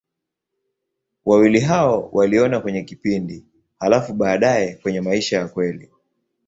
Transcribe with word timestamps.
Wawili 1.25 1.59
hao 1.59 2.09
waliona 2.13 2.59
kwenye 2.59 2.83
kipindi, 2.83 3.45
halafu 3.79 4.13
baadaye 4.13 4.73
kwenye 4.75 5.01
maisha 5.01 5.37
ya 5.37 5.47
kweli. 5.47 5.89